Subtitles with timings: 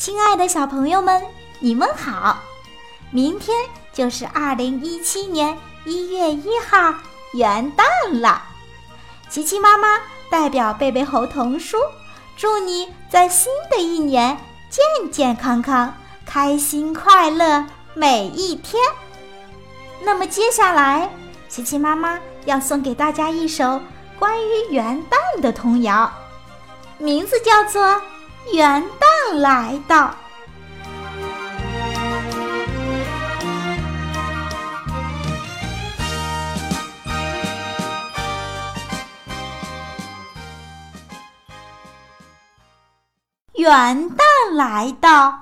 [0.00, 1.22] 亲爱的小朋友们，
[1.58, 2.38] 你们好！
[3.10, 3.54] 明天
[3.92, 6.94] 就是二零一七年一月一号，
[7.34, 8.42] 元旦了。
[9.28, 10.00] 琪琪妈妈
[10.30, 11.76] 代表贝贝猴童书，
[12.34, 14.38] 祝你在新的一年
[14.70, 18.82] 健健康康、开心快乐每一天。
[20.00, 21.10] 那么接下来，
[21.46, 23.78] 琪琪妈妈要送给大家一首
[24.18, 26.10] 关于元旦的童谣，
[26.96, 27.84] 名字叫做
[28.54, 29.09] 《元旦
[29.40, 30.06] 来到》。
[43.54, 45.38] 元旦来到，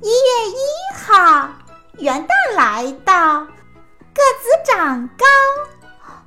[0.00, 0.56] 一月一
[0.96, 1.50] 号，
[1.98, 5.26] 元旦来到，个子长高，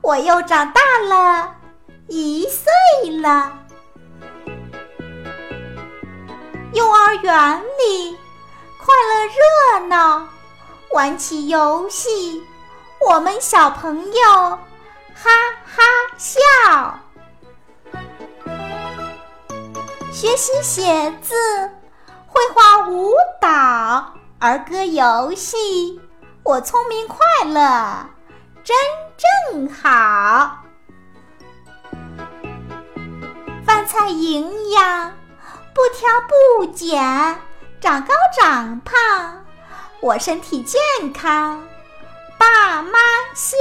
[0.05, 1.55] 我又长大了
[2.07, 2.71] 一岁
[3.21, 3.51] 了。
[6.73, 8.15] 幼儿园里，
[8.77, 9.25] 快乐
[9.79, 10.27] 热闹，
[10.91, 12.43] 玩起游戏。
[13.09, 14.31] 我们小朋友
[15.15, 15.31] 哈
[15.65, 15.81] 哈
[16.17, 16.39] 笑，
[20.13, 21.33] 学习写字、
[22.27, 23.11] 绘画、舞
[23.41, 25.99] 蹈、儿歌、游戏，
[26.43, 27.17] 我聪明快
[27.47, 28.05] 乐，
[28.63, 28.77] 真
[29.17, 30.63] 正好。
[33.65, 35.11] 饭菜营养，
[35.73, 36.07] 不挑
[36.59, 37.39] 不拣，
[37.79, 39.45] 长高长胖，
[40.01, 40.79] 我身体健
[41.13, 41.67] 康。
[42.37, 42.99] 爸妈
[43.33, 43.57] 笑，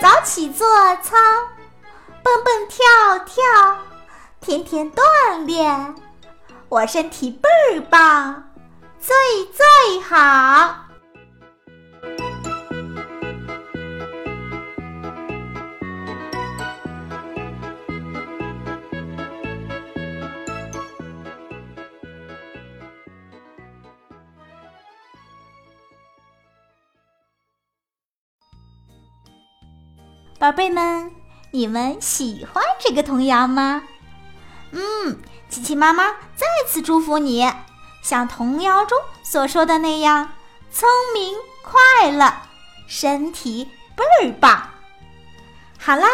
[0.00, 1.16] 早起做操，
[2.22, 3.42] 蹦蹦跳跳，
[4.40, 5.94] 天天锻炼，
[6.68, 8.50] 我身体倍儿棒，
[9.00, 9.14] 最
[9.46, 10.85] 最好。
[30.46, 31.10] 宝贝们，
[31.50, 33.82] 你们喜欢这个童谣吗？
[34.70, 35.18] 嗯，
[35.48, 36.04] 琪琪妈妈
[36.36, 37.52] 再次祝福你，
[38.00, 40.34] 像童谣中所说的那样，
[40.70, 42.32] 聪明快乐，
[42.86, 44.70] 身体倍儿棒。
[45.80, 46.06] 好啦，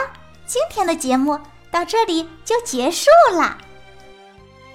[0.46, 1.38] 今天的节目
[1.70, 3.58] 到这里就结束啦。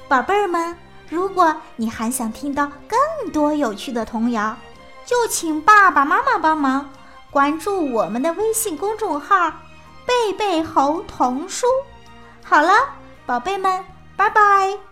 [0.08, 0.78] 宝贝儿们，
[1.10, 4.56] 如果你还想听到更多有趣的童谣，
[5.04, 6.94] 就请爸爸妈妈帮忙。
[7.38, 9.54] 关注我们的微信公众号
[10.08, 11.68] “贝贝猴童书”。
[12.44, 12.72] 好了，
[13.28, 14.87] 宝贝们，拜拜。